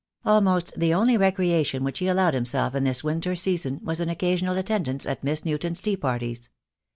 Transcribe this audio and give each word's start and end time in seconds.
Almost 0.25 0.79
the 0.79 0.95
only 0.95 1.15
recreation 1.15 1.83
which 1.83 1.99
he 1.99 2.07
allowed 2.07 2.33
himself 2.33 2.73
in 2.73 2.85
this 2.85 3.03
winter 3.03 3.35
season 3.35 3.79
was 3.83 3.99
an 3.99 4.09
occasional 4.09 4.57
attendance 4.57 5.05
at 5.05 5.23
Miss 5.23 5.45
Newton's 5.45 5.79
tea 5.79 5.95
parties. 5.95 6.49